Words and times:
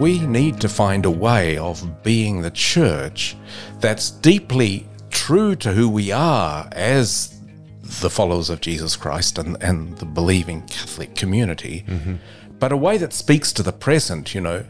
we 0.00 0.18
need 0.20 0.58
to 0.62 0.68
find 0.68 1.04
a 1.04 1.10
way 1.10 1.58
of 1.58 2.02
being 2.02 2.40
the 2.40 2.50
church 2.50 3.36
that's 3.80 4.10
deeply 4.10 4.88
true 5.10 5.54
to 5.54 5.72
who 5.72 5.90
we 5.90 6.10
are 6.10 6.66
as 6.72 7.38
the 8.00 8.08
followers 8.08 8.48
of 8.48 8.62
Jesus 8.62 8.96
Christ 8.96 9.36
and, 9.36 9.62
and 9.62 9.98
the 9.98 10.06
believing 10.06 10.62
Catholic 10.62 11.14
community, 11.14 11.84
mm-hmm. 11.86 12.14
but 12.58 12.72
a 12.72 12.78
way 12.78 12.96
that 12.96 13.12
speaks 13.12 13.52
to 13.52 13.62
the 13.62 13.72
present. 13.72 14.34
You 14.34 14.40
know, 14.40 14.64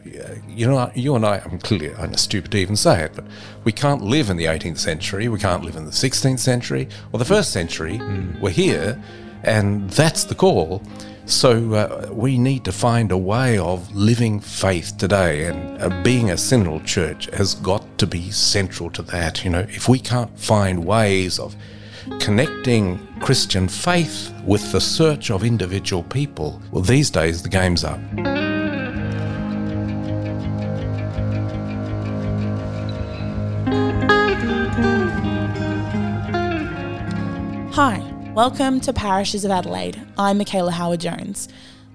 you 0.49 0.67
know, 0.67 0.91
you 0.95 1.15
and 1.15 1.25
I. 1.25 1.37
I'm 1.37 1.59
clearly 1.59 1.95
I'm 1.95 2.13
stupid 2.15 2.51
to 2.51 2.57
even 2.57 2.75
say 2.75 3.05
it, 3.05 3.13
but 3.15 3.23
we 3.63 3.71
can't 3.71 4.01
live 4.01 4.29
in 4.29 4.35
the 4.35 4.45
18th 4.45 4.79
century. 4.79 5.29
We 5.29 5.39
can't 5.39 5.63
live 5.63 5.77
in 5.77 5.85
the 5.85 5.91
16th 5.91 6.39
century 6.39 6.89
or 7.13 7.19
the 7.19 7.25
mm. 7.25 7.29
first 7.29 7.53
century. 7.53 7.99
Mm. 7.99 8.41
We're 8.41 8.49
here, 8.49 9.01
and 9.43 9.89
that's 9.91 10.25
the 10.25 10.35
call. 10.35 10.83
So 11.31 11.73
uh, 11.73 12.09
we 12.11 12.37
need 12.37 12.65
to 12.65 12.73
find 12.73 13.09
a 13.09 13.17
way 13.17 13.57
of 13.57 13.95
living 13.95 14.41
faith 14.41 14.97
today, 14.97 15.45
and 15.45 15.81
uh, 15.81 16.03
being 16.03 16.29
a 16.29 16.33
synodal 16.33 16.85
church 16.85 17.27
has 17.33 17.55
got 17.55 17.97
to 17.99 18.05
be 18.05 18.29
central 18.31 18.91
to 18.91 19.01
that. 19.03 19.43
You 19.45 19.49
know, 19.51 19.61
if 19.61 19.87
we 19.87 19.97
can't 19.97 20.37
find 20.37 20.85
ways 20.85 21.39
of 21.39 21.55
connecting 22.19 22.99
Christian 23.21 23.69
faith 23.69 24.31
with 24.45 24.71
the 24.73 24.81
search 24.81 25.31
of 25.31 25.45
individual 25.45 26.03
people, 26.03 26.61
well, 26.69 26.83
these 26.83 27.09
days 27.09 27.41
the 27.41 27.49
game's 27.49 27.85
up. 27.85 27.99
Hi, 37.73 38.10
welcome 38.33 38.79
to 38.79 38.93
Parishes 38.93 39.43
of 39.43 39.51
Adelaide. 39.51 40.01
I'm 40.17 40.37
Michaela 40.37 40.71
Howard 40.71 41.01
Jones. 41.01 41.49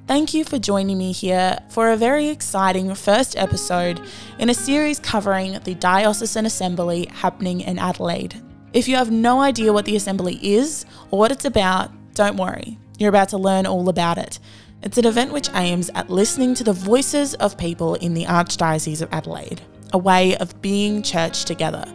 Thank 0.06 0.34
you 0.34 0.44
for 0.44 0.58
joining 0.58 0.98
me 0.98 1.12
here 1.12 1.58
for 1.70 1.90
a 1.90 1.96
very 1.96 2.28
exciting 2.28 2.94
first 2.94 3.38
episode 3.38 4.02
in 4.38 4.50
a 4.50 4.54
series 4.54 4.98
covering 4.98 5.58
the 5.60 5.74
Diocesan 5.74 6.44
Assembly 6.44 7.06
happening 7.06 7.62
in 7.62 7.78
Adelaide. 7.78 8.42
If 8.74 8.86
you 8.86 8.96
have 8.96 9.10
no 9.10 9.40
idea 9.40 9.72
what 9.72 9.86
the 9.86 9.96
Assembly 9.96 10.38
is 10.42 10.84
or 11.10 11.18
what 11.18 11.32
it's 11.32 11.46
about, 11.46 11.90
don't 12.12 12.36
worry. 12.36 12.78
You're 12.98 13.08
about 13.08 13.30
to 13.30 13.38
learn 13.38 13.64
all 13.64 13.88
about 13.88 14.18
it. 14.18 14.38
It's 14.82 14.98
an 14.98 15.06
event 15.06 15.32
which 15.32 15.48
aims 15.54 15.88
at 15.94 16.10
listening 16.10 16.54
to 16.56 16.64
the 16.64 16.74
voices 16.74 17.32
of 17.36 17.56
people 17.56 17.94
in 17.94 18.12
the 18.12 18.26
Archdiocese 18.26 19.00
of 19.00 19.10
Adelaide, 19.10 19.62
a 19.94 19.98
way 19.98 20.36
of 20.36 20.60
being 20.60 21.02
church 21.02 21.46
together, 21.46 21.86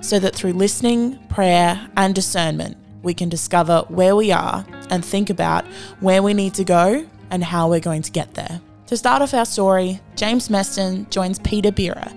so 0.00 0.18
that 0.18 0.34
through 0.34 0.54
listening, 0.54 1.18
prayer, 1.28 1.86
and 1.98 2.14
discernment, 2.14 2.78
we 3.02 3.14
can 3.14 3.28
discover 3.28 3.84
where 3.88 4.14
we 4.14 4.32
are 4.32 4.64
and 4.90 5.04
think 5.04 5.30
about 5.30 5.64
where 6.00 6.22
we 6.22 6.34
need 6.34 6.54
to 6.54 6.64
go 6.64 7.06
and 7.30 7.44
how 7.44 7.68
we're 7.68 7.80
going 7.80 8.02
to 8.02 8.10
get 8.10 8.34
there. 8.34 8.60
To 8.86 8.96
start 8.96 9.22
off 9.22 9.34
our 9.34 9.46
story, 9.46 10.00
James 10.16 10.48
Meston 10.48 11.08
joins 11.10 11.38
Peter 11.38 11.70
Bira, 11.70 12.12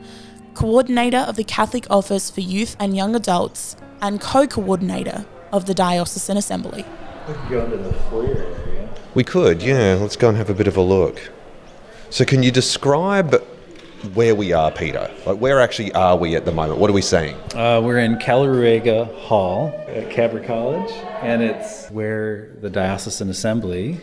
coordinator 0.55 1.19
of 1.19 1.35
the 1.35 1.43
Catholic 1.43 1.85
Office 1.89 2.31
for 2.31 2.41
Youth 2.41 2.75
and 2.79 2.95
Young 2.95 3.15
Adults 3.15 3.75
and 4.01 4.19
co 4.19 4.47
coordinator 4.47 5.25
of 5.51 5.65
the 5.65 5.73
Diocesan 5.73 6.35
Assembly. 6.35 6.83
We 7.27 7.33
could 7.33 7.49
go 7.49 7.65
into 7.65 7.77
the 7.77 7.93
foyer 7.93 8.37
area. 8.37 8.89
We 9.13 9.23
could, 9.23 9.61
yeah. 9.61 9.97
Let's 9.99 10.15
go 10.15 10.29
and 10.29 10.37
have 10.37 10.49
a 10.49 10.53
bit 10.53 10.67
of 10.67 10.75
a 10.75 10.81
look. 10.81 11.31
So, 12.09 12.25
can 12.25 12.43
you 12.43 12.51
describe 12.51 13.41
where 14.13 14.35
we 14.35 14.51
are, 14.53 14.71
Peter? 14.71 15.09
Like, 15.25 15.37
where 15.37 15.59
actually 15.59 15.91
are 15.93 16.17
we 16.17 16.35
at 16.35 16.45
the 16.45 16.51
moment? 16.51 16.79
What 16.79 16.89
are 16.89 16.93
we 16.93 17.01
seeing? 17.01 17.35
Uh, 17.55 17.81
we're 17.83 17.99
in 17.99 18.17
Caleruega 18.17 19.13
Hall 19.19 19.73
at 19.87 20.09
Cabra 20.11 20.45
College, 20.45 20.91
and 21.21 21.41
it's 21.41 21.89
where 21.89 22.49
the 22.61 22.69
Diocesan 22.69 23.29
Assembly 23.29 23.99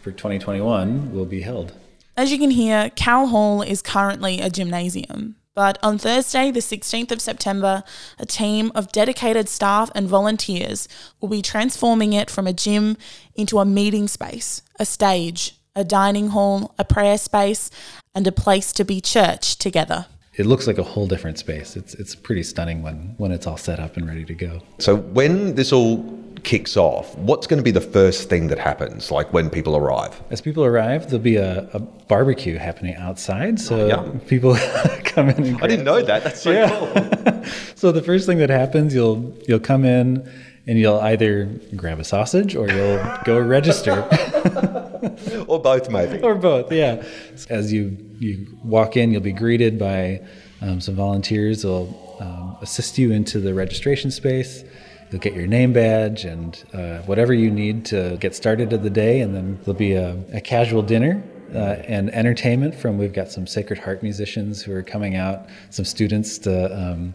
for 0.00 0.12
2021 0.12 1.12
will 1.12 1.26
be 1.26 1.42
held. 1.42 1.72
As 2.16 2.30
you 2.30 2.38
can 2.38 2.50
hear, 2.50 2.90
Cal 2.90 3.26
Hall 3.26 3.62
is 3.62 3.82
currently 3.82 4.40
a 4.40 4.48
gymnasium. 4.48 5.36
But 5.54 5.78
on 5.82 5.98
Thursday, 5.98 6.50
the 6.50 6.60
16th 6.60 7.12
of 7.12 7.20
September, 7.20 7.84
a 8.18 8.24
team 8.24 8.72
of 8.74 8.90
dedicated 8.90 9.48
staff 9.48 9.90
and 9.94 10.08
volunteers 10.08 10.88
will 11.20 11.28
be 11.28 11.42
transforming 11.42 12.14
it 12.14 12.30
from 12.30 12.46
a 12.46 12.54
gym 12.54 12.96
into 13.34 13.58
a 13.58 13.66
meeting 13.66 14.08
space, 14.08 14.62
a 14.78 14.86
stage, 14.86 15.58
a 15.74 15.84
dining 15.84 16.28
hall, 16.28 16.74
a 16.78 16.84
prayer 16.84 17.18
space, 17.18 17.70
and 18.14 18.26
a 18.26 18.32
place 18.32 18.72
to 18.72 18.84
be 18.84 19.00
church 19.00 19.56
together. 19.56 20.06
It 20.34 20.46
looks 20.46 20.66
like 20.66 20.78
a 20.78 20.82
whole 20.82 21.06
different 21.06 21.38
space. 21.38 21.76
It's 21.76 21.92
it's 21.94 22.14
pretty 22.14 22.42
stunning 22.42 22.82
when 22.82 23.14
when 23.18 23.32
it's 23.32 23.46
all 23.46 23.58
set 23.58 23.78
up 23.78 23.98
and 23.98 24.06
ready 24.08 24.24
to 24.24 24.34
go. 24.34 24.62
So, 24.78 24.96
when 24.96 25.54
this 25.56 25.72
all 25.72 26.02
kicks 26.42 26.76
off, 26.76 27.16
what's 27.18 27.46
going 27.46 27.58
to 27.58 27.62
be 27.62 27.70
the 27.70 27.82
first 27.82 28.30
thing 28.30 28.48
that 28.48 28.58
happens, 28.58 29.10
like 29.10 29.32
when 29.32 29.50
people 29.50 29.76
arrive? 29.76 30.18
As 30.30 30.40
people 30.40 30.64
arrive, 30.64 31.10
there'll 31.10 31.18
be 31.18 31.36
a, 31.36 31.68
a 31.74 31.78
barbecue 31.78 32.56
happening 32.56 32.96
outside, 32.96 33.60
so 33.60 33.82
oh, 33.82 33.86
yum. 33.88 34.20
people 34.20 34.56
come 35.04 35.28
in. 35.28 35.44
And 35.44 35.62
I 35.62 35.66
didn't 35.66 35.84
know 35.84 36.00
that. 36.00 36.24
That's 36.24 36.40
so 36.40 36.66
cool. 36.66 37.44
so 37.74 37.92
the 37.92 38.02
first 38.02 38.24
thing 38.24 38.38
that 38.38 38.50
happens, 38.50 38.94
you'll 38.94 39.36
you'll 39.46 39.60
come 39.60 39.84
in 39.84 40.26
and 40.66 40.78
you'll 40.78 41.00
either 41.00 41.44
grab 41.76 41.98
a 41.98 42.04
sausage 42.04 42.56
or 42.56 42.68
you'll 42.70 43.04
go 43.24 43.38
register. 43.38 44.08
or 45.48 45.58
both, 45.58 45.90
maybe. 45.90 46.22
or 46.22 46.34
both 46.34 46.72
yeah. 46.72 47.04
As 47.50 47.72
you 47.72 47.96
you 48.18 48.58
walk 48.62 48.96
in 48.96 49.10
you'll 49.10 49.20
be 49.20 49.32
greeted 49.32 49.78
by 49.78 50.20
um, 50.60 50.80
some 50.80 50.94
volunteers. 50.94 51.62
They'll 51.62 52.16
um, 52.20 52.56
assist 52.60 52.98
you 52.98 53.12
into 53.12 53.40
the 53.40 53.52
registration 53.52 54.10
space. 54.10 54.64
You'll 55.10 55.20
get 55.20 55.34
your 55.34 55.46
name 55.46 55.72
badge 55.72 56.24
and 56.24 56.62
uh, 56.72 56.98
whatever 57.00 57.34
you 57.34 57.50
need 57.50 57.84
to 57.86 58.16
get 58.18 58.34
started 58.34 58.72
of 58.72 58.82
the 58.82 58.90
day. 58.90 59.20
And 59.20 59.34
then 59.34 59.58
there'll 59.64 59.74
be 59.74 59.92
a, 59.92 60.16
a 60.32 60.40
casual 60.40 60.82
dinner 60.82 61.22
uh, 61.54 61.82
and 61.86 62.10
entertainment 62.14 62.74
from 62.74 62.96
we've 62.96 63.12
got 63.12 63.30
some 63.30 63.46
sacred 63.46 63.78
heart 63.78 64.02
musicians 64.02 64.62
who 64.62 64.74
are 64.74 64.82
coming 64.82 65.16
out 65.16 65.48
some 65.70 65.84
students 65.84 66.38
to 66.38 66.74
um, 66.74 67.14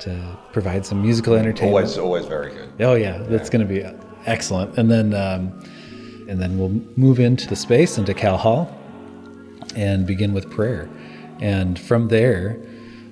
to 0.00 0.38
provide 0.52 0.84
some 0.84 1.02
musical 1.02 1.34
entertainment. 1.34 1.76
Always, 1.76 1.98
always 1.98 2.26
very 2.26 2.52
good. 2.52 2.72
Oh 2.80 2.94
yeah, 2.94 3.18
that's 3.18 3.50
going 3.50 3.66
to 3.66 3.72
be 3.72 3.84
excellent. 4.26 4.76
And 4.78 4.90
then 4.90 5.14
um, 5.14 5.62
and 6.28 6.40
then 6.40 6.58
we'll 6.58 6.80
move 6.96 7.20
into 7.20 7.46
the 7.48 7.56
space 7.56 7.98
into 7.98 8.14
Cal 8.14 8.36
Hall 8.36 8.74
and 9.76 10.06
begin 10.06 10.32
with 10.32 10.50
prayer. 10.50 10.88
And 11.40 11.78
from 11.78 12.08
there, 12.08 12.58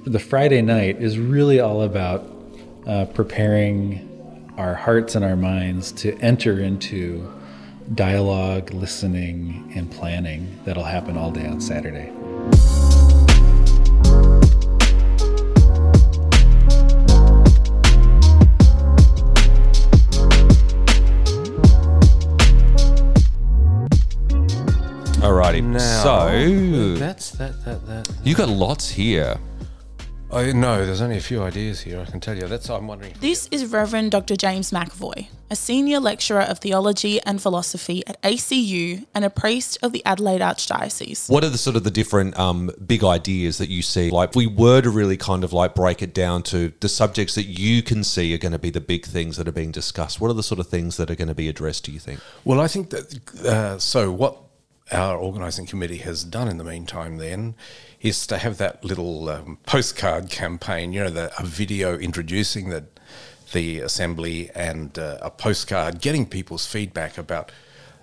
the 0.04 0.18
Friday 0.18 0.62
night 0.62 1.00
is 1.00 1.18
really 1.18 1.60
all 1.60 1.82
about 1.82 2.26
uh, 2.86 3.06
preparing 3.06 4.08
our 4.56 4.74
hearts 4.74 5.14
and 5.14 5.24
our 5.24 5.36
minds 5.36 5.92
to 5.92 6.16
enter 6.18 6.60
into 6.60 7.32
dialogue, 7.94 8.72
listening, 8.72 9.72
and 9.74 9.90
planning 9.90 10.58
that'll 10.64 10.84
happen 10.84 11.16
all 11.16 11.30
day 11.30 11.46
on 11.46 11.60
Saturday. 11.60 12.10
Alrighty. 25.22 25.62
Now, 25.62 26.02
so, 26.02 26.96
that's 26.96 27.30
that 27.32 27.64
that 27.64 27.86
that. 27.86 28.10
you 28.24 28.34
got 28.34 28.48
lots 28.48 28.90
here. 28.90 29.38
I 30.32 30.50
know 30.50 30.84
there's 30.84 31.00
only 31.00 31.18
a 31.18 31.20
few 31.20 31.44
ideas 31.44 31.80
here. 31.80 32.00
I 32.00 32.06
can 32.06 32.18
tell 32.18 32.36
you. 32.36 32.48
That's 32.48 32.68
I'm 32.68 32.88
wondering. 32.88 33.14
This 33.20 33.46
is 33.52 33.66
Reverend 33.66 34.10
Dr. 34.10 34.34
James 34.34 34.72
McEvoy, 34.72 35.28
a 35.48 35.54
senior 35.54 36.00
lecturer 36.00 36.40
of 36.40 36.58
theology 36.58 37.20
and 37.20 37.40
philosophy 37.40 38.02
at 38.08 38.20
ACU 38.22 39.06
and 39.14 39.24
a 39.24 39.30
priest 39.30 39.78
of 39.80 39.92
the 39.92 40.04
Adelaide 40.04 40.40
Archdiocese. 40.40 41.30
What 41.30 41.44
are 41.44 41.50
the 41.50 41.58
sort 41.58 41.76
of 41.76 41.84
the 41.84 41.92
different 41.92 42.36
um, 42.36 42.72
big 42.84 43.04
ideas 43.04 43.58
that 43.58 43.68
you 43.68 43.82
see? 43.82 44.10
Like, 44.10 44.30
if 44.30 44.34
we 44.36 44.48
were 44.48 44.80
to 44.80 44.90
really 44.90 45.16
kind 45.16 45.44
of 45.44 45.52
like 45.52 45.76
break 45.76 46.02
it 46.02 46.14
down 46.14 46.42
to 46.44 46.72
the 46.80 46.88
subjects 46.88 47.36
that 47.36 47.44
you 47.44 47.80
can 47.84 48.02
see 48.02 48.34
are 48.34 48.38
going 48.38 48.50
to 48.50 48.58
be 48.58 48.70
the 48.70 48.80
big 48.80 49.06
things 49.06 49.36
that 49.36 49.46
are 49.46 49.52
being 49.52 49.70
discussed. 49.70 50.20
What 50.20 50.32
are 50.32 50.34
the 50.34 50.42
sort 50.42 50.58
of 50.58 50.66
things 50.66 50.96
that 50.96 51.12
are 51.12 51.14
going 51.14 51.28
to 51.28 51.34
be 51.34 51.48
addressed? 51.48 51.84
Do 51.84 51.92
you 51.92 52.00
think? 52.00 52.18
Well, 52.44 52.60
I 52.60 52.66
think 52.66 52.90
that 52.90 53.46
uh, 53.46 53.78
so 53.78 54.10
what 54.10 54.38
our 54.90 55.16
organising 55.16 55.66
committee 55.66 55.98
has 55.98 56.24
done 56.24 56.48
in 56.48 56.58
the 56.58 56.64
meantime 56.64 57.18
then 57.18 57.54
is 58.00 58.26
to 58.26 58.38
have 58.38 58.58
that 58.58 58.84
little 58.84 59.28
um, 59.28 59.58
postcard 59.64 60.28
campaign, 60.28 60.92
you 60.92 61.00
know, 61.00 61.10
the, 61.10 61.32
a 61.40 61.44
video 61.44 61.96
introducing 61.96 62.70
the, 62.70 62.84
the 63.52 63.78
assembly 63.80 64.50
and 64.54 64.98
uh, 64.98 65.18
a 65.22 65.30
postcard 65.30 66.00
getting 66.00 66.26
people's 66.26 66.66
feedback 66.66 67.16
about 67.16 67.52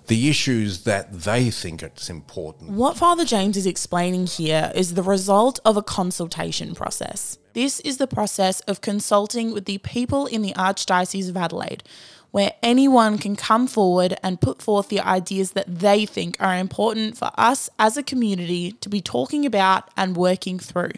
the 0.06 0.28
issues 0.28 0.82
that 0.84 1.12
they 1.12 1.50
think 1.50 1.82
it's 1.82 2.10
important. 2.10 2.70
What 2.70 2.96
Father 2.96 3.24
James 3.24 3.56
is 3.56 3.66
explaining 3.66 4.26
here 4.26 4.72
is 4.74 4.94
the 4.94 5.04
result 5.04 5.60
of 5.64 5.76
a 5.76 5.82
consultation 5.82 6.74
process. 6.74 7.38
This 7.52 7.78
is 7.80 7.98
the 7.98 8.06
process 8.06 8.60
of 8.62 8.80
consulting 8.80 9.52
with 9.52 9.66
the 9.66 9.78
people 9.78 10.26
in 10.26 10.42
the 10.42 10.52
Archdiocese 10.54 11.28
of 11.28 11.36
Adelaide, 11.36 11.84
where 12.30 12.52
anyone 12.62 13.18
can 13.18 13.36
come 13.36 13.66
forward 13.66 14.16
and 14.22 14.40
put 14.40 14.62
forth 14.62 14.88
the 14.88 15.00
ideas 15.00 15.52
that 15.52 15.66
they 15.66 16.06
think 16.06 16.36
are 16.40 16.56
important 16.56 17.16
for 17.16 17.30
us 17.36 17.68
as 17.78 17.96
a 17.96 18.02
community 18.02 18.72
to 18.72 18.88
be 18.88 19.00
talking 19.00 19.44
about 19.44 19.90
and 19.96 20.16
working 20.16 20.58
through. 20.58 20.92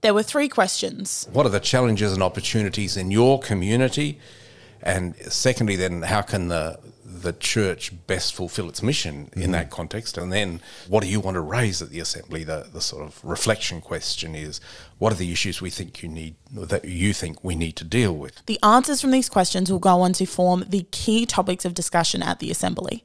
There 0.00 0.14
were 0.14 0.22
three 0.22 0.48
questions. 0.48 1.28
What 1.32 1.46
are 1.46 1.50
the 1.50 1.60
challenges 1.60 2.12
and 2.12 2.22
opportunities 2.22 2.96
in 2.96 3.10
your 3.10 3.40
community? 3.40 4.20
And 4.82 5.16
secondly, 5.16 5.74
then 5.74 6.02
how 6.02 6.22
can 6.22 6.48
the 6.48 6.78
the 7.26 7.32
church 7.32 7.92
best 8.06 8.36
fulfill 8.36 8.68
its 8.68 8.82
mission 8.82 9.30
in 9.32 9.42
mm-hmm. 9.42 9.52
that 9.52 9.70
context? 9.70 10.16
And 10.16 10.32
then 10.32 10.60
what 10.86 11.02
do 11.02 11.08
you 11.08 11.18
want 11.18 11.34
to 11.34 11.40
raise 11.40 11.82
at 11.82 11.90
the 11.90 11.98
assembly? 11.98 12.44
The, 12.44 12.68
the 12.72 12.80
sort 12.80 13.04
of 13.04 13.20
reflection 13.24 13.80
question 13.80 14.36
is 14.36 14.60
what 14.98 15.12
are 15.12 15.16
the 15.16 15.32
issues 15.32 15.60
we 15.60 15.70
think 15.70 16.02
you 16.04 16.08
need, 16.08 16.36
that 16.52 16.84
you 16.84 17.12
think 17.12 17.42
we 17.42 17.56
need 17.56 17.74
to 17.76 17.84
deal 17.84 18.16
with? 18.16 18.46
The 18.46 18.60
answers 18.62 19.00
from 19.00 19.10
these 19.10 19.28
questions 19.28 19.72
will 19.72 19.80
go 19.80 20.00
on 20.02 20.12
to 20.14 20.24
form 20.24 20.64
the 20.68 20.86
key 20.92 21.26
topics 21.26 21.64
of 21.64 21.74
discussion 21.74 22.22
at 22.22 22.38
the 22.38 22.50
Assembly. 22.52 23.02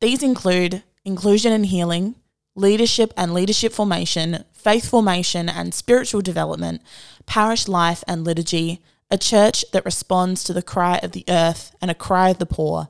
These 0.00 0.22
include 0.22 0.84
inclusion 1.04 1.52
and 1.52 1.66
healing, 1.66 2.14
leadership 2.54 3.12
and 3.16 3.34
leadership 3.34 3.72
formation, 3.72 4.44
faith 4.52 4.88
formation 4.88 5.48
and 5.48 5.74
spiritual 5.74 6.20
development, 6.20 6.80
parish 7.26 7.66
life 7.66 8.04
and 8.06 8.24
liturgy, 8.24 8.80
a 9.10 9.18
church 9.18 9.64
that 9.72 9.84
responds 9.84 10.44
to 10.44 10.52
the 10.52 10.62
cry 10.62 10.98
of 11.02 11.12
the 11.12 11.24
earth 11.28 11.74
and 11.80 11.90
a 11.90 11.94
cry 11.94 12.28
of 12.30 12.38
the 12.38 12.46
poor, 12.46 12.88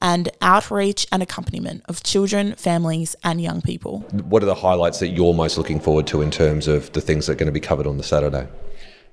and 0.00 0.30
outreach 0.40 1.06
and 1.12 1.22
accompaniment 1.22 1.82
of 1.88 2.02
children, 2.02 2.54
families, 2.54 3.16
and 3.24 3.40
young 3.40 3.60
people. 3.60 4.00
What 4.28 4.42
are 4.42 4.46
the 4.46 4.54
highlights 4.54 5.00
that 5.00 5.08
you're 5.08 5.34
most 5.34 5.58
looking 5.58 5.80
forward 5.80 6.06
to 6.08 6.22
in 6.22 6.30
terms 6.30 6.68
of 6.68 6.92
the 6.92 7.00
things 7.00 7.26
that 7.26 7.32
are 7.32 7.36
going 7.36 7.46
to 7.46 7.52
be 7.52 7.60
covered 7.60 7.86
on 7.86 7.96
the 7.96 8.02
Saturday? 8.02 8.48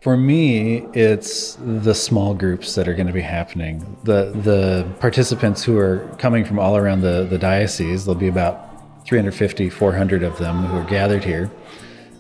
For 0.02 0.16
me, 0.16 0.86
it's 0.94 1.56
the 1.56 1.96
small 1.96 2.36
groups 2.36 2.76
that 2.76 2.88
are 2.88 2.94
going 2.94 3.08
to 3.08 3.14
be 3.14 3.22
happening. 3.22 3.98
The 4.04 4.32
the 4.36 4.88
participants 5.00 5.64
who 5.64 5.80
are 5.80 6.08
coming 6.20 6.46
from 6.46 6.60
all 6.60 6.78
around 6.78 7.02
the, 7.02 7.26
the 7.28 7.40
diocese, 7.40 8.06
there'll 8.06 8.20
be 8.20 8.28
about 8.28 9.06
350, 9.06 9.70
400 9.70 10.22
of 10.22 10.38
them 10.38 10.66
who 10.66 10.78
are 10.78 10.84
gathered 10.84 11.24
here. 11.24 11.50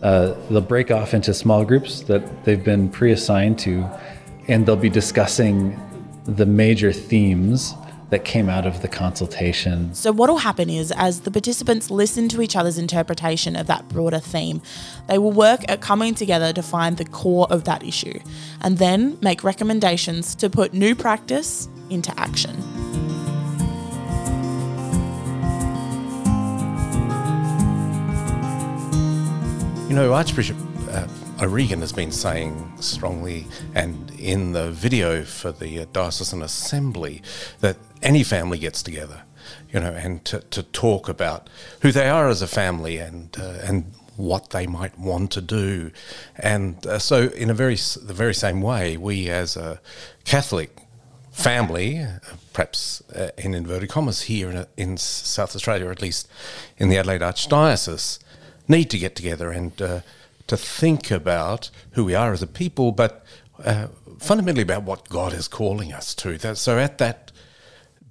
Uh, 0.02 0.34
they'll 0.50 0.62
break 0.62 0.90
off 0.92 1.14
into 1.14 1.34
small 1.34 1.64
groups 1.64 2.02
that 2.02 2.44
they've 2.44 2.64
been 2.64 2.90
pre-assigned 2.90 3.58
to, 3.60 3.88
and 4.48 4.66
they'll 4.66 4.76
be 4.76 4.90
discussing 4.90 5.80
the 6.26 6.46
major 6.46 6.92
themes 6.92 7.76
that 8.10 8.24
came 8.24 8.50
out 8.50 8.66
of 8.66 8.82
the 8.82 8.88
consultation. 8.88 9.94
So, 9.94 10.12
what 10.12 10.30
will 10.30 10.38
happen 10.38 10.70
is, 10.70 10.92
as 10.92 11.22
the 11.22 11.32
participants 11.32 11.90
listen 11.90 12.30
to 12.30 12.42
each 12.42 12.56
other's 12.56 12.78
interpretation 12.78 13.56
of 13.56 13.68
that 13.68 13.88
broader 13.90 14.20
theme, 14.20 14.62
they 15.08 15.18
will 15.18 15.32
work 15.32 15.62
at 15.68 15.82
coming 15.82 16.14
together 16.14 16.54
to 16.54 16.62
find 16.62 16.98
the 16.98 17.06
core 17.06 17.48
of 17.50 17.64
that 17.64 17.84
issue 17.84 18.20
and 18.62 18.78
then 18.78 19.18
make 19.22 19.44
recommendations 19.44 20.36
to 20.36 20.50
put 20.50 20.74
new 20.74 20.96
practice 20.96 21.68
into 21.90 22.18
action. 22.20 22.56
You 29.90 29.96
know, 29.96 30.14
Archbishop 30.14 30.58
uh, 30.90 31.08
O'Regan 31.46 31.82
has 31.82 31.94
been 31.94 32.12
saying 32.12 32.74
strongly, 32.80 33.46
and 33.76 34.10
in 34.20 34.54
the 34.54 34.72
video 34.72 35.24
for 35.24 35.52
the 35.52 35.86
Diocesan 35.94 36.42
Assembly, 36.42 37.22
that 37.60 37.78
any 38.02 38.24
family 38.24 38.58
gets 38.58 38.82
together, 38.82 39.22
you 39.72 39.80
know, 39.80 39.92
and 39.92 40.26
to, 40.26 40.40
to 40.40 40.64
talk 40.64 41.08
about 41.08 41.48
who 41.82 41.92
they 41.92 42.10
are 42.10 42.30
as 42.30 42.42
a 42.42 42.48
family 42.48 42.98
and 42.98 43.38
uh, 43.40 43.60
and 43.64 43.92
what 44.18 44.50
they 44.50 44.66
might 44.66 44.98
want 44.98 45.30
to 45.34 45.42
do, 45.42 45.92
and 46.36 46.88
uh, 46.88 46.98
so 46.98 47.28
in 47.28 47.52
a 47.52 47.54
very 47.54 47.76
the 47.76 48.14
very 48.14 48.34
same 48.34 48.60
way, 48.60 48.98
we 48.98 49.30
as 49.30 49.56
a 49.56 49.80
Catholic 50.24 50.76
family, 51.32 52.04
perhaps 52.54 53.04
uh, 53.16 53.30
in 53.38 53.54
inverted 53.54 53.90
commas, 53.90 54.24
here 54.24 54.50
in, 54.50 54.66
in 54.78 54.98
South 54.98 55.56
Australia, 55.56 55.86
or 55.86 55.92
at 55.92 56.02
least 56.02 56.28
in 56.80 56.90
the 56.90 56.98
Adelaide 56.98 57.22
Archdiocese, 57.22 58.18
need 58.68 58.90
to 58.90 58.98
get 58.98 59.16
together 59.16 59.52
and 59.52 59.80
uh, 59.80 60.00
to 60.48 60.58
think 60.58 61.12
about 61.12 61.70
who 61.92 62.06
we 62.06 62.16
are 62.16 62.34
as 62.34 62.42
a 62.42 62.48
people, 62.48 62.92
but 62.92 63.24
uh, 63.64 63.88
fundamentally 64.20 64.64
about 64.64 64.84
what 64.84 65.10
God 65.10 65.34
is 65.34 65.48
calling 65.48 65.92
us 65.94 66.14
to. 66.16 66.38
That, 66.38 66.58
so 66.58 66.78
at 66.78 66.98
that 67.00 67.32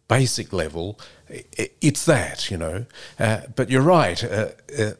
basic 0.08 0.52
level, 0.52 0.98
i- 1.30 1.44
it's 1.80 2.04
that, 2.06 2.50
you 2.50 2.56
know. 2.56 2.86
Uh, 3.18 3.42
but 3.56 3.70
you're 3.70 3.82
right. 3.82 4.22
Uh, 4.24 4.48
uh, 4.78 4.92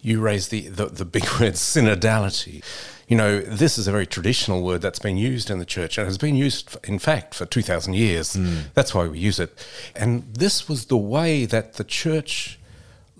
you 0.00 0.20
raised 0.20 0.50
the, 0.50 0.68
the, 0.68 0.86
the 0.86 1.04
big 1.04 1.22
word 1.40 1.54
synodality. 1.54 2.62
You 3.08 3.16
know, 3.16 3.40
this 3.40 3.76
is 3.78 3.86
a 3.86 3.92
very 3.92 4.06
traditional 4.06 4.62
word 4.62 4.80
that's 4.80 4.98
been 4.98 5.16
used 5.18 5.50
in 5.50 5.58
the 5.58 5.66
church 5.66 5.98
and 5.98 6.06
has 6.06 6.16
been 6.18 6.36
used, 6.36 6.76
in 6.84 6.98
fact, 6.98 7.34
for 7.34 7.44
2,000 7.46 7.94
years. 7.94 8.36
That's 8.74 8.94
why 8.94 9.06
we 9.06 9.18
use 9.18 9.38
it. 9.38 9.66
And 9.94 10.24
this 10.34 10.68
was 10.68 10.86
the 10.86 10.96
way 10.96 11.44
that 11.44 11.74
the 11.74 11.84
church 11.84 12.58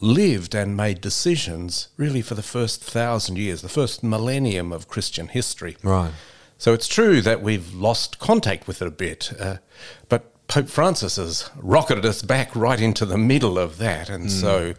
lived 0.04 0.54
and 0.54 0.76
made 0.76 1.00
decisions 1.00 1.88
really 1.96 2.20
for 2.20 2.34
the 2.34 2.42
first 2.42 2.82
thousand 2.82 3.38
years, 3.38 3.62
the 3.62 3.68
first 3.68 4.02
millennium 4.02 4.72
of 4.72 4.86
Christian 4.86 5.28
history. 5.28 5.76
Right. 5.82 6.12
So 6.58 6.72
it's 6.72 6.86
true 6.86 7.20
that 7.22 7.42
we've 7.42 7.74
lost 7.74 8.18
contact 8.18 8.68
with 8.68 8.80
it 8.82 8.88
a 8.88 8.90
bit, 8.90 9.32
uh, 9.40 9.56
but 10.08 10.30
Pope 10.46 10.68
Francis 10.68 11.16
has 11.16 11.50
rocketed 11.56 12.04
us 12.04 12.22
back 12.22 12.54
right 12.54 12.80
into 12.80 13.06
the 13.06 13.18
middle 13.18 13.58
of 13.58 13.78
that. 13.78 14.10
And 14.10 14.30
so 14.30 14.74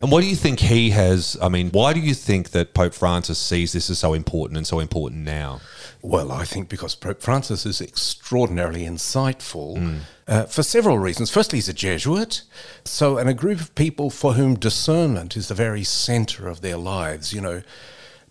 And 0.00 0.12
what 0.12 0.20
do 0.20 0.26
you 0.26 0.36
think 0.36 0.60
he 0.60 0.90
has? 0.90 1.38
I 1.40 1.48
mean, 1.48 1.70
why 1.70 1.94
do 1.94 2.00
you 2.00 2.12
think 2.12 2.50
that 2.50 2.74
Pope 2.74 2.92
Francis 2.92 3.38
sees 3.38 3.72
this 3.72 3.88
as 3.88 3.98
so 3.98 4.12
important 4.12 4.58
and 4.58 4.66
so 4.66 4.78
important 4.78 5.24
now? 5.24 5.60
Well, 6.02 6.30
I 6.30 6.44
think 6.44 6.68
because 6.68 6.94
Pope 6.94 7.22
Francis 7.22 7.64
is 7.64 7.80
extraordinarily 7.80 8.84
insightful 8.84 10.00
uh, 10.28 10.44
for 10.44 10.62
several 10.62 10.98
reasons. 10.98 11.30
Firstly, 11.30 11.56
he's 11.56 11.68
a 11.68 11.72
Jesuit, 11.72 12.42
so 12.84 13.16
and 13.16 13.28
a 13.28 13.34
group 13.34 13.60
of 13.60 13.74
people 13.74 14.10
for 14.10 14.34
whom 14.34 14.54
discernment 14.54 15.36
is 15.36 15.48
the 15.48 15.54
very 15.54 15.82
centre 15.82 16.46
of 16.46 16.60
their 16.60 16.76
lives, 16.76 17.32
you 17.32 17.40
know. 17.40 17.62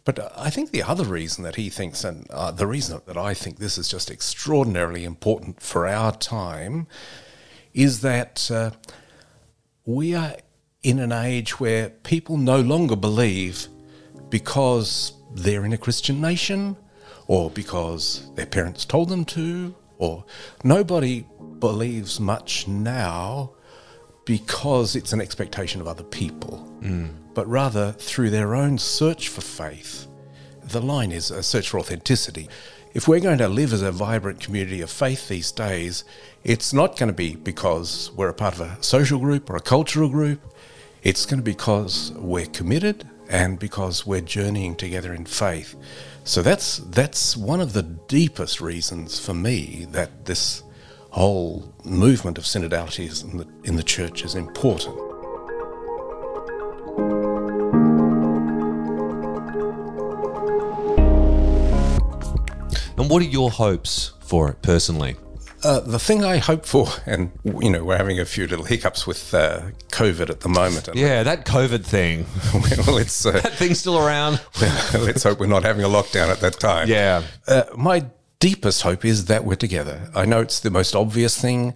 But 0.04 0.32
I 0.38 0.52
think 0.52 0.70
the 0.70 0.84
other 0.84 1.04
reason 1.04 1.44
that 1.46 1.56
he 1.56 1.72
thinks, 1.72 2.04
and 2.04 2.30
uh, 2.30 2.52
the 2.52 2.68
reason 2.68 3.02
that 3.08 3.18
I 3.18 3.34
think 3.34 3.58
this 3.58 3.80
is 3.80 3.88
just 3.88 4.12
extraordinarily 4.12 5.04
important 5.04 5.64
for 5.64 5.88
our 5.88 6.16
time, 6.16 6.86
is 7.74 8.02
that 8.02 8.52
uh, 8.52 8.70
we 9.84 10.14
are 10.14 10.36
in 10.86 11.00
an 11.00 11.12
age 11.12 11.60
where 11.60 11.90
people 11.90 12.38
no 12.38 12.62
longer 12.62 12.96
believe 12.96 13.68
because 14.30 15.14
they're 15.34 15.66
in 15.66 15.74
a 15.74 15.78
Christian 15.80 16.22
nation 16.22 16.78
or 17.26 17.50
because 17.50 18.30
their 18.36 18.46
parents 18.46 18.86
told 18.86 19.10
them 19.10 19.26
to, 19.26 19.74
or 19.98 20.24
nobody 20.64 21.26
believes 21.58 22.20
much 22.20 22.68
now 22.68 23.52
because 24.26 24.96
it's 24.96 25.12
an 25.12 25.22
expectation 25.22 25.82
of 25.82 25.88
other 25.88 26.04
people, 26.04 26.72
mm. 26.82 27.10
but 27.34 27.48
rather 27.48 27.92
through 27.94 28.30
their 28.30 28.54
own 28.54 28.78
search 28.78 29.30
for 29.30 29.42
faith. 29.42 30.06
The 30.66 30.82
line 30.82 31.12
is 31.12 31.32
a 31.32 31.42
search 31.42 31.70
for 31.70 31.80
authenticity. 31.80 32.48
If 32.94 33.08
we're 33.08 33.20
going 33.22 33.40
to 33.40 33.48
live 33.48 33.74
as 33.74 33.82
a 33.82 33.92
vibrant 33.92 34.40
community 34.40 34.82
of 34.82 34.92
faith 34.92 35.28
these 35.30 35.52
days, 35.52 36.04
it's 36.44 36.74
not 36.74 36.96
going 36.96 37.08
to 37.08 37.14
be 37.14 37.36
because 37.36 38.12
we're 38.16 38.30
a 38.30 38.36
part 38.36 38.54
of 38.54 38.62
a 38.62 38.78
social 38.84 39.18
group 39.18 39.50
or 39.50 39.56
a 39.56 39.62
cultural 39.62 40.10
group. 40.10 40.42
It's 41.06 41.28
going 41.28 41.38
to 41.38 41.44
be 41.44 41.52
because 41.52 42.12
we're 42.16 42.48
committed 42.48 43.08
and 43.30 43.60
because 43.60 44.08
we're 44.08 44.22
journeying 44.22 44.76
together 44.76 45.14
in 45.14 45.26
faith. 45.26 45.76
So 46.24 46.42
that's 46.42 46.78
that's 46.78 47.38
one 47.38 47.62
of 47.62 47.74
the 47.74 47.84
deepest 47.84 48.60
reasons 48.60 49.20
for 49.20 49.36
me 49.36 49.86
that 49.92 50.26
this 50.26 50.64
whole 51.12 51.72
movement 51.84 52.40
of 52.40 52.46
synodality 52.46 53.24
in 53.24 53.38
the, 53.38 53.48
in 53.66 53.76
the 53.76 53.84
church 53.84 54.26
is 54.26 54.34
important. 54.34 54.98
And 62.98 63.12
what 63.12 63.22
are 63.22 63.26
your 63.26 63.52
hopes 63.52 64.14
for 64.22 64.50
it 64.50 64.64
personally? 64.64 65.18
Uh, 65.66 65.80
the 65.80 65.98
thing 65.98 66.24
I 66.24 66.38
hope 66.38 66.64
for, 66.64 66.88
and 67.08 67.32
you 67.44 67.72
know, 67.72 67.84
we're 67.84 67.98
having 67.98 68.20
a 68.20 68.26
few 68.26 68.46
little 68.46 68.66
hiccups 68.66 69.08
with 69.08 69.34
uh, 69.34 69.72
COVID 69.88 70.30
at 70.30 70.42
the 70.42 70.48
moment. 70.48 70.88
And 70.88 70.96
Yeah, 70.96 71.24
that 71.24 71.44
COVID 71.48 71.84
thing. 71.84 72.28
well, 72.86 72.98
it's 72.98 73.26
uh, 73.26 73.32
That 73.32 73.54
thing's 73.54 73.80
still 73.80 73.98
around. 73.98 74.40
let's 74.94 75.24
hope 75.24 75.40
we're 75.40 75.48
not 75.48 75.64
having 75.64 75.84
a 75.84 75.88
lockdown 75.88 76.30
at 76.30 76.40
that 76.42 76.60
time. 76.60 76.88
Yeah. 76.88 77.24
Uh, 77.48 77.64
my 77.76 78.06
deepest 78.40 78.84
hope 78.84 79.04
is 79.04 79.26
that 79.26 79.44
we're 79.44 79.56
together. 79.56 80.12
I 80.14 80.26
know 80.26 80.40
it's 80.40 80.60
the 80.60 80.70
most 80.70 80.96
obvious 80.96 81.36
thing, 81.42 81.74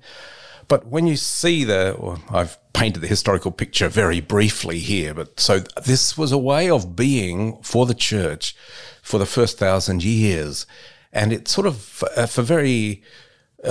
but 0.67 0.85
when 0.85 1.07
you 1.07 1.17
see 1.17 1.63
the, 1.63 1.93
or 1.93 2.19
I've 2.29 2.59
painted 2.73 2.99
the 2.99 3.07
historical 3.07 3.49
picture 3.49 3.89
very 3.89 4.19
briefly 4.19 4.77
here, 4.77 5.15
but 5.15 5.39
so 5.39 5.61
this 5.83 6.15
was 6.15 6.31
a 6.31 6.37
way 6.37 6.69
of 6.69 6.95
being 6.95 7.59
for 7.63 7.87
the 7.87 7.95
church 7.95 8.55
for 9.01 9.17
the 9.17 9.25
first 9.25 9.57
thousand 9.57 10.03
years. 10.03 10.67
And 11.11 11.33
it 11.33 11.47
sort 11.47 11.65
of, 11.65 12.03
uh, 12.15 12.27
for 12.27 12.43
very, 12.43 13.01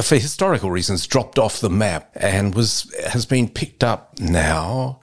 for 0.02 0.16
historical 0.16 0.70
reasons, 0.70 1.06
dropped 1.06 1.38
off 1.38 1.60
the 1.60 1.70
map 1.70 2.10
and 2.14 2.54
was 2.54 2.92
has 3.08 3.26
been 3.26 3.48
picked 3.48 3.82
up 3.82 4.18
now. 4.20 5.00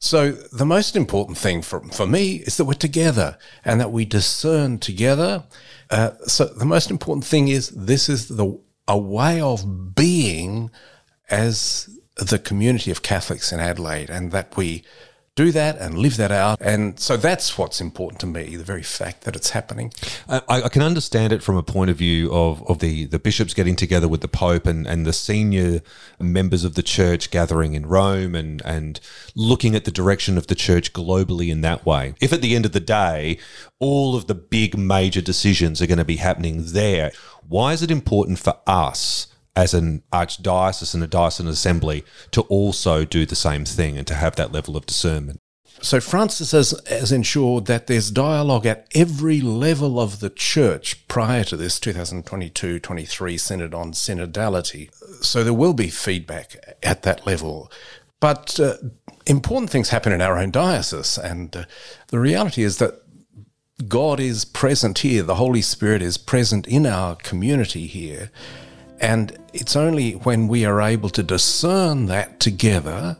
So 0.00 0.30
the 0.30 0.66
most 0.66 0.94
important 0.94 1.38
thing 1.38 1.62
for 1.62 1.80
for 1.80 2.06
me 2.06 2.36
is 2.36 2.56
that 2.56 2.64
we're 2.64 2.74
together 2.74 3.36
and 3.64 3.80
that 3.80 3.90
we 3.90 4.04
discern 4.04 4.78
together. 4.78 5.44
Uh, 5.90 6.12
so 6.26 6.44
the 6.44 6.66
most 6.66 6.90
important 6.90 7.24
thing 7.24 7.48
is 7.48 7.70
this 7.70 8.08
is 8.08 8.28
the 8.28 8.60
a 8.86 8.98
way 8.98 9.40
of 9.40 9.94
being 9.94 10.70
as 11.28 11.90
the 12.16 12.38
community 12.38 12.90
of 12.90 13.02
Catholics 13.02 13.52
in 13.52 13.60
Adelaide, 13.60 14.10
and 14.10 14.32
that 14.32 14.56
we 14.56 14.84
do 15.38 15.52
that 15.52 15.78
and 15.78 15.96
live 15.96 16.16
that 16.16 16.32
out. 16.32 16.58
And 16.60 16.98
so 16.98 17.16
that's 17.16 17.56
what's 17.56 17.80
important 17.80 18.18
to 18.20 18.26
me, 18.26 18.56
the 18.56 18.64
very 18.64 18.82
fact 18.82 19.22
that 19.22 19.36
it's 19.36 19.50
happening. 19.50 19.92
I, 20.28 20.42
I 20.48 20.68
can 20.68 20.82
understand 20.82 21.32
it 21.32 21.44
from 21.44 21.56
a 21.56 21.62
point 21.62 21.90
of 21.90 21.96
view 21.96 22.32
of, 22.32 22.68
of 22.68 22.80
the, 22.80 23.04
the 23.04 23.20
bishops 23.20 23.54
getting 23.54 23.76
together 23.76 24.08
with 24.08 24.20
the 24.20 24.26
Pope 24.26 24.66
and, 24.66 24.84
and 24.84 25.06
the 25.06 25.12
senior 25.12 25.80
members 26.18 26.64
of 26.64 26.74
the 26.74 26.82
church 26.82 27.30
gathering 27.30 27.74
in 27.74 27.86
Rome 27.86 28.34
and, 28.34 28.60
and 28.64 28.98
looking 29.36 29.76
at 29.76 29.84
the 29.84 29.92
direction 29.92 30.36
of 30.36 30.48
the 30.48 30.56
church 30.56 30.92
globally 30.92 31.50
in 31.50 31.60
that 31.60 31.86
way. 31.86 32.14
If 32.20 32.32
at 32.32 32.42
the 32.42 32.56
end 32.56 32.66
of 32.66 32.72
the 32.72 32.80
day, 32.80 33.38
all 33.78 34.16
of 34.16 34.26
the 34.26 34.34
big 34.34 34.76
major 34.76 35.20
decisions 35.20 35.80
are 35.80 35.86
going 35.86 35.98
to 35.98 36.04
be 36.04 36.16
happening 36.16 36.64
there, 36.72 37.12
why 37.46 37.74
is 37.74 37.82
it 37.82 37.92
important 37.92 38.40
for 38.40 38.58
us? 38.66 39.28
As 39.58 39.74
an 39.74 40.00
archdiocese 40.12 40.94
and 40.94 41.02
a 41.02 41.06
diocesan 41.08 41.48
assembly 41.48 42.04
to 42.30 42.42
also 42.42 43.04
do 43.04 43.26
the 43.26 43.34
same 43.34 43.64
thing 43.64 43.98
and 43.98 44.06
to 44.06 44.14
have 44.14 44.36
that 44.36 44.52
level 44.52 44.76
of 44.76 44.86
discernment. 44.86 45.40
So 45.80 45.98
Francis 46.00 46.52
has, 46.52 46.80
has 46.88 47.10
ensured 47.10 47.66
that 47.66 47.88
there's 47.88 48.12
dialogue 48.12 48.66
at 48.66 48.86
every 48.94 49.40
level 49.40 49.98
of 49.98 50.20
the 50.20 50.30
church 50.30 51.06
prior 51.08 51.42
to 51.44 51.56
this 51.56 51.80
2022-23 51.80 53.40
Synod 53.40 53.74
on 53.74 53.92
Synodality. 53.92 54.94
So 55.24 55.42
there 55.42 55.52
will 55.52 55.74
be 55.74 55.88
feedback 55.88 56.76
at 56.84 57.02
that 57.02 57.26
level. 57.26 57.70
But 58.20 58.60
uh, 58.60 58.76
important 59.26 59.70
things 59.70 59.88
happen 59.88 60.12
in 60.12 60.22
our 60.22 60.38
own 60.38 60.52
diocese, 60.52 61.18
and 61.18 61.56
uh, 61.56 61.64
the 62.08 62.20
reality 62.20 62.62
is 62.62 62.78
that 62.78 63.02
God 63.88 64.20
is 64.20 64.44
present 64.44 65.00
here. 65.00 65.24
The 65.24 65.36
Holy 65.36 65.62
Spirit 65.62 66.02
is 66.02 66.16
present 66.18 66.66
in 66.68 66.86
our 66.86 67.16
community 67.16 67.86
here. 67.86 68.30
And 69.00 69.36
it's 69.52 69.76
only 69.76 70.12
when 70.12 70.48
we 70.48 70.64
are 70.64 70.80
able 70.80 71.10
to 71.10 71.22
discern 71.22 72.06
that 72.06 72.40
together 72.40 73.16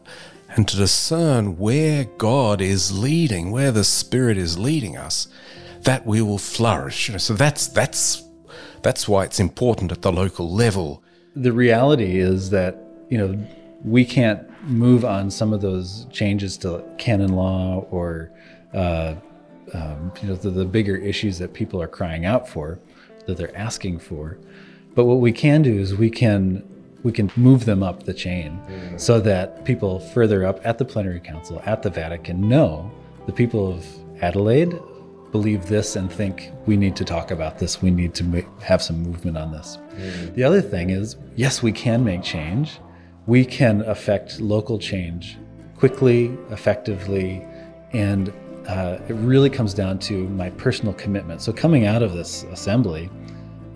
and 0.56 0.66
to 0.68 0.76
discern 0.76 1.58
where 1.58 2.04
God 2.04 2.60
is 2.60 2.96
leading, 2.98 3.50
where 3.50 3.70
the 3.70 3.84
Spirit 3.84 4.36
is 4.36 4.58
leading 4.58 4.96
us, 4.96 5.28
that 5.82 6.06
we 6.06 6.20
will 6.20 6.38
flourish. 6.38 7.10
So 7.18 7.34
that's 7.34 7.68
that's 7.68 8.24
that's 8.82 9.08
why 9.08 9.24
it's 9.24 9.40
important 9.40 9.92
at 9.92 10.02
the 10.02 10.12
local 10.12 10.52
level. 10.52 11.02
The 11.36 11.52
reality 11.52 12.18
is 12.18 12.50
that 12.50 12.76
you 13.08 13.18
know 13.18 13.46
we 13.84 14.04
can't 14.04 14.44
move 14.68 15.04
on 15.04 15.30
some 15.30 15.52
of 15.52 15.60
those 15.60 16.06
changes 16.10 16.56
to 16.58 16.84
canon 16.98 17.34
law 17.34 17.86
or 17.90 18.30
uh, 18.74 19.14
um, 19.72 20.12
you 20.20 20.28
know 20.28 20.34
the, 20.34 20.50
the 20.50 20.64
bigger 20.64 20.96
issues 20.96 21.38
that 21.38 21.54
people 21.54 21.80
are 21.80 21.88
crying 21.88 22.24
out 22.24 22.48
for, 22.48 22.80
that 23.26 23.36
they're 23.36 23.56
asking 23.56 24.00
for 24.00 24.38
but 24.94 25.04
what 25.04 25.20
we 25.20 25.32
can 25.32 25.62
do 25.62 25.78
is 25.78 25.94
we 25.94 26.10
can 26.10 26.64
we 27.04 27.12
can 27.12 27.30
move 27.36 27.64
them 27.64 27.82
up 27.82 28.02
the 28.02 28.14
chain 28.14 28.60
mm. 28.68 29.00
so 29.00 29.20
that 29.20 29.64
people 29.64 30.00
further 30.00 30.44
up 30.44 30.60
at 30.64 30.78
the 30.78 30.84
plenary 30.84 31.20
council 31.20 31.62
at 31.64 31.82
the 31.82 31.90
Vatican 31.90 32.48
know 32.48 32.90
the 33.26 33.32
people 33.32 33.70
of 33.70 33.86
Adelaide 34.20 34.78
believe 35.32 35.66
this 35.66 35.96
and 35.96 36.10
think 36.10 36.50
we 36.66 36.76
need 36.76 36.96
to 36.96 37.04
talk 37.04 37.30
about 37.30 37.58
this. 37.58 37.82
We 37.82 37.90
need 37.90 38.14
to 38.14 38.44
have 38.62 38.82
some 38.82 39.02
movement 39.02 39.36
on 39.36 39.52
this. 39.52 39.78
Mm. 39.94 40.34
The 40.34 40.44
other 40.44 40.62
thing 40.62 40.90
is, 40.90 41.16
yes, 41.36 41.62
we 41.62 41.72
can 41.72 42.04
make 42.04 42.22
change. 42.22 42.80
We 43.26 43.44
can 43.44 43.82
affect 43.82 44.40
local 44.40 44.78
change 44.78 45.36
quickly, 45.76 46.36
effectively, 46.50 47.46
and 47.92 48.32
uh, 48.66 48.98
it 49.08 49.14
really 49.14 49.50
comes 49.50 49.74
down 49.74 49.98
to 49.98 50.28
my 50.30 50.50
personal 50.50 50.92
commitment. 50.94 51.40
So, 51.40 51.52
coming 51.52 51.86
out 51.86 52.02
of 52.02 52.12
this 52.12 52.44
assembly, 52.44 53.10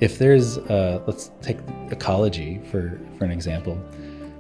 if 0.02 0.18
there's 0.18 0.59
uh, 0.59 1.00
let's 1.06 1.30
take 1.42 1.59
ecology 1.90 2.61
for 2.71 2.99
for 3.16 3.25
an 3.25 3.30
example. 3.30 3.80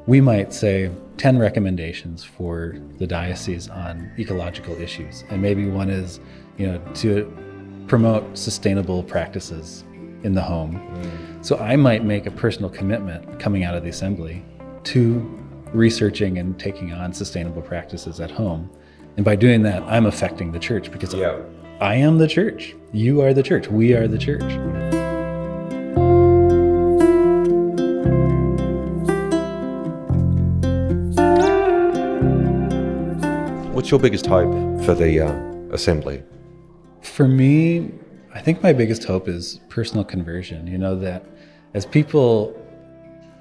We 0.06 0.20
might 0.20 0.52
say 0.52 0.90
10 1.18 1.38
recommendations 1.38 2.24
for 2.24 2.74
the 2.98 3.06
diocese 3.06 3.68
on 3.68 4.10
ecological 4.18 4.74
issues. 4.74 5.22
And 5.30 5.40
maybe 5.40 5.68
one 5.68 5.88
is 5.88 6.18
you 6.58 6.66
know 6.66 6.78
to 6.94 7.32
promote 7.86 8.36
sustainable 8.36 9.04
practices 9.04 9.84
in 10.24 10.34
the 10.34 10.42
home. 10.42 10.74
Mm. 10.74 11.44
so 11.44 11.56
i 11.58 11.74
might 11.74 12.04
make 12.04 12.26
a 12.26 12.30
personal 12.30 12.70
commitment 12.70 13.40
coming 13.40 13.64
out 13.64 13.74
of 13.74 13.82
the 13.82 13.88
assembly 13.88 14.44
to 14.84 15.00
researching 15.72 16.38
and 16.38 16.58
taking 16.60 16.92
on 16.92 17.12
sustainable 17.12 17.62
practices 17.62 18.20
at 18.20 18.30
home. 18.30 18.70
And 19.16 19.24
by 19.24 19.36
doing 19.36 19.62
that 19.62 19.82
i'm 19.84 20.06
affecting 20.06 20.50
the 20.50 20.60
church 20.60 20.90
because 20.90 21.14
yeah. 21.14 21.38
i 21.80 21.94
am 21.94 22.18
the 22.18 22.28
church. 22.28 22.74
You 22.92 23.20
are 23.22 23.32
the 23.32 23.42
church. 23.42 23.68
We 23.68 23.94
are 23.94 24.06
the 24.08 24.18
church 24.18 24.42
What's 33.82 33.90
your 33.90 33.98
biggest 33.98 34.26
hope 34.26 34.52
for 34.84 34.94
the 34.94 35.26
uh, 35.26 35.74
assembly? 35.74 36.22
For 37.00 37.26
me, 37.26 37.90
I 38.32 38.40
think 38.40 38.62
my 38.62 38.72
biggest 38.72 39.02
hope 39.02 39.26
is 39.26 39.58
personal 39.70 40.04
conversion. 40.04 40.68
You 40.68 40.78
know, 40.78 40.94
that 41.00 41.26
as 41.74 41.84
people 41.84 42.54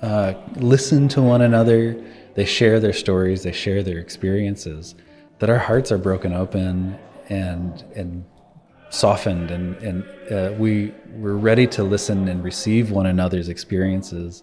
uh, 0.02 0.34
listen 0.56 1.08
to 1.10 1.22
one 1.22 1.44
another, 1.44 2.04
they 2.34 2.46
share 2.46 2.80
their 2.80 2.92
stories, 2.92 3.44
they 3.44 3.52
share 3.52 3.84
their 3.84 4.00
experiences, 4.00 4.96
that 5.38 5.52
our 5.52 5.60
hearts 5.60 5.92
are 5.92 6.00
broken 6.00 6.34
open 6.34 6.98
and, 7.30 7.86
and 7.96 8.26
softened, 8.90 9.52
and, 9.52 9.76
and 9.84 10.04
uh, 10.32 10.56
we, 10.58 10.92
we're 11.18 11.36
ready 11.36 11.68
to 11.68 11.84
listen 11.84 12.28
and 12.28 12.44
receive 12.44 12.90
one 12.90 13.06
another's 13.06 13.48
experiences 13.48 14.42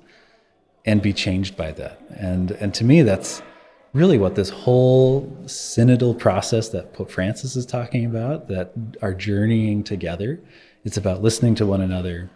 and 0.85 1.03
be 1.03 1.13
changed 1.13 1.57
by 1.57 1.73
that. 1.73 2.01
And, 2.11 2.53
and 2.53 2.73
to 2.75 2.85
me, 2.85 3.03
that's 3.03 3.43
really 3.93 4.19
what 4.19 4.35
this 4.35 4.51
whole 4.51 5.27
synodal 5.45 6.19
process 6.19 6.69
that 6.71 6.93
Pope 6.93 7.11
Francis 7.11 7.57
is 7.57 7.67
talking 7.67 8.05
about, 8.05 8.49
that 8.49 8.73
are 9.03 9.15
journeying 9.15 9.85
together, 9.85 10.41
it's 10.85 10.97
about 10.97 11.23
listening 11.23 11.55
to 11.57 11.67
one 11.67 11.81
another, 11.81 12.31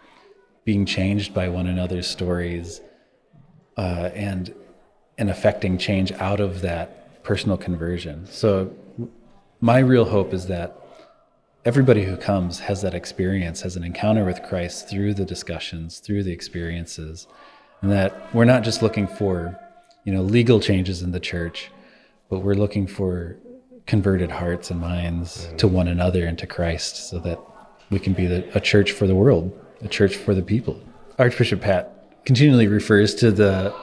being 0.65 0.85
changed 0.85 1.33
by 1.33 1.47
one 1.49 1.67
another's 1.67 2.07
stories, 2.07 2.81
uh, 3.77 4.09
and 4.13 4.53
and 5.17 5.29
affecting 5.29 5.77
change 5.77 6.11
out 6.13 6.39
of 6.39 6.61
that 6.61 7.23
personal 7.23 7.55
conversion. 7.55 8.25
So, 8.27 8.73
my 9.61 9.79
real 9.79 10.05
hope 10.05 10.33
is 10.33 10.47
that 10.47 10.75
everybody 11.65 12.03
who 12.03 12.17
comes 12.17 12.59
has 12.59 12.81
that 12.81 12.93
experience, 12.93 13.61
has 13.61 13.75
an 13.75 13.83
encounter 13.83 14.25
with 14.25 14.43
Christ 14.43 14.89
through 14.89 15.13
the 15.13 15.25
discussions, 15.25 15.99
through 15.99 16.23
the 16.23 16.31
experiences, 16.31 17.27
and 17.81 17.91
that 17.91 18.33
we're 18.33 18.45
not 18.45 18.63
just 18.63 18.81
looking 18.81 19.07
for 19.07 19.57
you 20.03 20.13
know, 20.13 20.21
legal 20.21 20.59
changes 20.59 21.01
in 21.01 21.11
the 21.11 21.19
church, 21.19 21.71
but 22.29 22.39
we're 22.39 22.55
looking 22.55 22.87
for 22.87 23.37
converted 23.85 24.31
hearts 24.31 24.71
and 24.71 24.79
minds 24.79 25.47
mm. 25.47 25.57
to 25.57 25.67
one 25.67 25.87
another 25.87 26.25
and 26.25 26.37
to 26.39 26.47
Christ 26.47 27.09
so 27.09 27.19
that 27.19 27.39
we 27.89 27.99
can 27.99 28.13
be 28.13 28.25
the, 28.25 28.57
a 28.57 28.59
church 28.59 28.91
for 28.91 29.07
the 29.07 29.15
world, 29.15 29.57
a 29.81 29.87
church 29.87 30.15
for 30.15 30.33
the 30.33 30.41
people. 30.41 30.81
Archbishop 31.19 31.61
Pat 31.61 32.23
continually 32.25 32.67
refers 32.67 33.13
to 33.15 33.31
the 33.31 33.75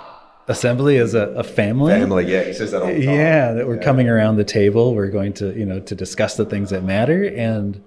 assembly 0.49 0.97
as 0.97 1.15
a, 1.15 1.29
a 1.29 1.45
family. 1.45 1.93
Family, 1.93 2.31
yeah, 2.31 2.43
he 2.43 2.53
says 2.53 2.73
that 2.73 2.83
all 2.83 2.89
the 2.89 3.05
time. 3.05 3.15
Yeah, 3.15 3.53
that 3.53 3.67
we're 3.67 3.77
yeah. 3.77 3.83
coming 3.83 4.09
around 4.09 4.37
the 4.37 4.45
table, 4.45 4.95
we're 4.95 5.11
going 5.11 5.33
to, 5.35 5.57
you 5.57 5.65
know, 5.65 5.81
to 5.81 5.95
discuss 5.95 6.37
the 6.37 6.45
things 6.45 6.71
that 6.71 6.83
matter. 6.83 7.25
And 7.25 7.83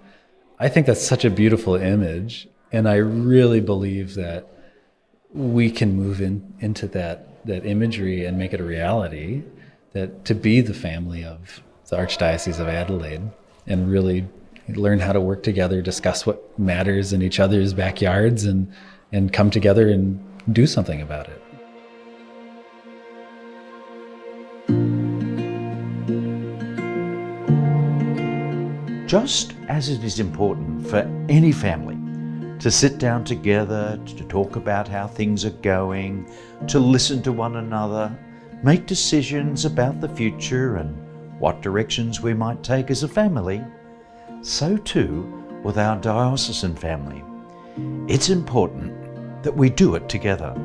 I 0.60 0.70
think 0.70 0.88
that's 0.88 1.04
such 1.04 1.26
a 1.26 1.30
beautiful 1.30 1.76
image. 1.76 2.48
And 2.72 2.88
I 2.88 2.96
really 2.96 3.60
believe 3.60 4.16
that 4.16 4.48
we 5.34 5.72
can 5.72 5.96
move 5.96 6.22
in 6.22 6.54
into 6.60 6.88
that 6.90 7.28
that 7.46 7.66
imagery 7.66 8.26
and 8.26 8.38
make 8.38 8.54
it 8.54 8.60
a 8.60 8.64
reality 8.64 9.44
that 9.94 10.26
to 10.26 10.34
be 10.34 10.62
the 10.62 10.74
family 10.74 11.24
of 11.24 11.62
the 11.90 11.98
Archdiocese 11.98 12.60
of 12.60 12.68
Adelaide 12.68 13.22
and 13.68 13.92
really 13.92 14.28
learn 14.70 15.00
how 15.00 15.14
to 15.14 15.22
work 15.22 15.44
together, 15.44 15.82
discuss 15.82 16.26
what 16.26 16.58
matters 16.58 17.14
in 17.14 17.22
each 17.22 17.40
other's 17.40 17.74
backyards 17.74 18.46
and 18.46 18.72
and 19.12 19.32
come 19.32 19.52
together 19.52 19.90
and 19.90 20.20
do 20.52 20.66
something 20.66 21.02
about 21.02 21.30
it. 21.30 21.40
Just 29.08 29.54
as 29.70 29.90
it 29.90 30.04
is 30.04 30.20
important 30.20 30.88
for 30.88 31.00
any 31.30 31.52
family 31.52 32.03
to 32.64 32.72
sit 32.72 32.98
down 32.98 33.26
together, 33.26 34.00
to 34.06 34.24
talk 34.24 34.56
about 34.56 34.88
how 34.88 35.06
things 35.06 35.44
are 35.44 35.50
going, 35.50 36.26
to 36.66 36.80
listen 36.80 37.22
to 37.22 37.34
one 37.34 37.58
another, 37.58 38.10
make 38.64 38.86
decisions 38.86 39.66
about 39.66 40.00
the 40.00 40.08
future 40.08 40.78
and 40.78 40.96
what 41.42 41.62
directions 41.62 42.22
we 42.22 42.34
might 42.34 42.64
take 42.64 42.90
as 42.90 43.04
a 43.04 43.08
family, 43.08 43.62
so 44.42 44.78
too 44.78 45.24
with 45.62 45.78
our 45.78 45.98
diocesan 46.00 46.74
family. 46.74 47.22
It's 48.08 48.30
important 48.30 49.44
that 49.44 49.54
we 49.54 49.70
do 49.70 49.96
it 49.96 50.08
together. 50.08 50.56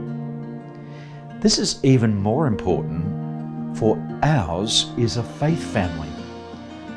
This 1.40 1.59
is 1.59 1.85
even 1.85 2.14
more 2.14 2.47
important 2.47 3.76
for 3.76 3.99
ours 4.23 4.93
is 4.97 5.17
a 5.17 5.25
faith 5.25 5.64
family. 5.73 6.11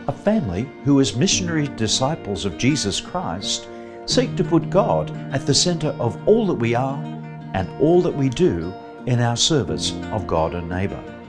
A 0.08 0.12
family 0.12 0.70
who, 0.84 1.02
as 1.02 1.16
missionary 1.16 1.70
disciples 1.70 2.46
of 2.46 2.60
Jesus 2.60 3.02
Christ, 3.02 3.68
seek 4.06 4.36
to 4.36 4.44
put 4.44 4.70
God 4.70 5.12
at 5.34 5.46
the 5.46 5.54
center 5.54 5.90
of 6.00 6.18
all 6.28 6.48
that 6.48 6.56
we 6.56 6.76
are 6.76 7.02
and 7.54 7.70
all 7.80 8.02
that 8.02 8.16
we 8.16 8.30
do 8.30 8.74
in 9.06 9.20
our 9.20 9.38
service 9.38 9.94
of 10.12 10.28
God 10.28 10.54
and 10.54 10.70
neighbour. 10.70 11.21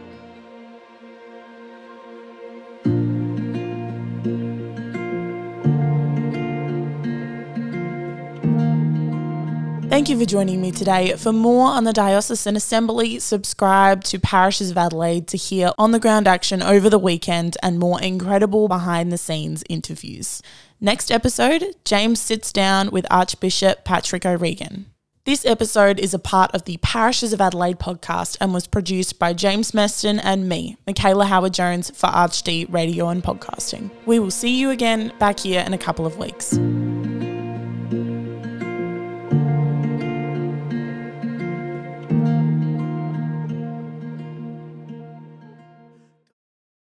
Thank 10.03 10.19
you 10.19 10.19
for 10.19 10.29
joining 10.29 10.61
me 10.61 10.73
today. 10.73 11.15
For 11.15 11.33
more 11.33 11.69
on 11.69 11.85
the 11.85 11.93
Diocesan 11.93 12.57
Assembly, 12.57 13.21
subscribe 13.21 14.03
to 14.03 14.19
Parishes 14.19 14.73
of 14.73 14.77
Adelaide 14.77 15.29
to 15.29 15.37
hear 15.37 15.71
on 15.79 15.93
the 15.93 16.01
ground 16.01 16.27
action 16.27 16.61
over 16.61 16.91
the 16.91 16.99
weekend 16.99 17.57
and 17.63 17.79
more 17.79 18.03
incredible 18.03 18.67
behind 18.67 19.13
the 19.13 19.17
scenes 19.17 19.63
interviews. 19.69 20.43
Next 20.81 21.13
episode, 21.13 21.77
James 21.85 22.21
sits 22.21 22.53
down 22.53 22.91
with 22.91 23.07
Archbishop 23.13 23.85
Patrick 23.85 24.27
O'Regan. 24.27 24.87
This 25.25 25.47
episode 25.47 26.01
is 26.01 26.13
a 26.13 26.19
part 26.19 26.53
of 26.53 26.65
the 26.65 26.79
Parishes 26.79 27.33
of 27.33 27.41
Adelaide 27.41 27.79
podcast 27.79 28.37
and 28.41 28.53
was 28.53 28.67
produced 28.67 29.21
by 29.21 29.33
James 29.33 29.71
Meston 29.71 30.21
and 30.25 30.49
me, 30.49 30.79
Michaela 30.85 31.27
Howard 31.27 31.55
Jones, 31.55 31.91
for 31.91 32.09
ArchD 32.09 32.73
Radio 32.73 33.09
and 33.09 33.23
Podcasting. 33.23 33.93
We 34.05 34.19
will 34.19 34.33
see 34.33 34.59
you 34.59 34.71
again 34.71 35.13
back 35.21 35.39
here 35.39 35.63
in 35.65 35.73
a 35.73 35.79
couple 35.79 36.07
of 36.07 36.19
weeks. 36.19 36.59